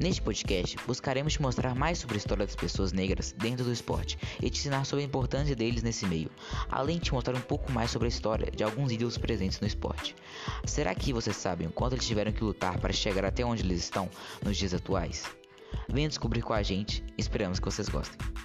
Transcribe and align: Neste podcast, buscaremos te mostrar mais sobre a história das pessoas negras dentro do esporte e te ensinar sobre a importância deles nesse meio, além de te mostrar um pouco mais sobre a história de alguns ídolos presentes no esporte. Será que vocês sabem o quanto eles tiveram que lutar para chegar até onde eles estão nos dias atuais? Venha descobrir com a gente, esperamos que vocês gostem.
Neste 0.00 0.22
podcast, 0.22 0.76
buscaremos 0.86 1.32
te 1.32 1.42
mostrar 1.42 1.74
mais 1.74 1.98
sobre 1.98 2.14
a 2.14 2.18
história 2.18 2.46
das 2.46 2.54
pessoas 2.54 2.92
negras 2.92 3.32
dentro 3.32 3.64
do 3.64 3.72
esporte 3.72 4.16
e 4.40 4.48
te 4.48 4.60
ensinar 4.60 4.84
sobre 4.84 5.02
a 5.02 5.06
importância 5.06 5.56
deles 5.56 5.82
nesse 5.82 6.06
meio, 6.06 6.30
além 6.70 6.98
de 6.98 7.06
te 7.06 7.12
mostrar 7.12 7.34
um 7.34 7.40
pouco 7.40 7.72
mais 7.72 7.90
sobre 7.90 8.06
a 8.06 8.08
história 8.08 8.48
de 8.48 8.62
alguns 8.62 8.92
ídolos 8.92 9.18
presentes 9.18 9.58
no 9.58 9.66
esporte. 9.66 10.14
Será 10.64 10.94
que 10.94 11.12
vocês 11.12 11.36
sabem 11.36 11.66
o 11.66 11.72
quanto 11.72 11.94
eles 11.94 12.06
tiveram 12.06 12.30
que 12.30 12.44
lutar 12.44 12.78
para 12.78 12.92
chegar 12.92 13.24
até 13.24 13.44
onde 13.44 13.64
eles 13.64 13.82
estão 13.82 14.08
nos 14.44 14.56
dias 14.56 14.72
atuais? 14.72 15.24
Venha 15.88 16.08
descobrir 16.08 16.42
com 16.42 16.52
a 16.52 16.62
gente, 16.62 17.02
esperamos 17.18 17.58
que 17.58 17.64
vocês 17.64 17.88
gostem. 17.88 18.37